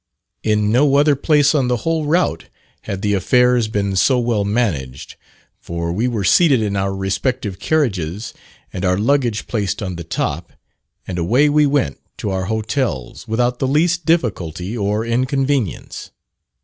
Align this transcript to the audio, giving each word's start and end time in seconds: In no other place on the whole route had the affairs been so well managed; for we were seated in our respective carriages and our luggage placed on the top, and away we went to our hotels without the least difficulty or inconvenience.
In 0.41 0.71
no 0.71 0.95
other 0.95 1.15
place 1.15 1.53
on 1.53 1.67
the 1.67 1.77
whole 1.85 2.07
route 2.07 2.45
had 2.85 3.03
the 3.03 3.13
affairs 3.13 3.67
been 3.67 3.95
so 3.95 4.17
well 4.17 4.43
managed; 4.43 5.15
for 5.59 5.93
we 5.93 6.07
were 6.07 6.23
seated 6.23 6.59
in 6.59 6.75
our 6.75 6.91
respective 6.95 7.59
carriages 7.59 8.33
and 8.73 8.83
our 8.83 8.97
luggage 8.97 9.45
placed 9.45 9.79
on 9.83 9.97
the 9.97 10.03
top, 10.03 10.53
and 11.07 11.19
away 11.19 11.49
we 11.49 11.67
went 11.67 11.99
to 12.17 12.31
our 12.31 12.45
hotels 12.45 13.27
without 13.27 13.59
the 13.59 13.67
least 13.67 14.03
difficulty 14.03 14.75
or 14.75 15.05
inconvenience. 15.05 16.09